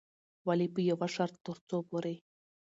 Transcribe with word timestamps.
ولې 0.47 0.67
په 0.73 0.79
يوه 0.89 1.07
شرط، 1.15 1.35
ترڅو 1.45 1.77
پورې 1.89 2.15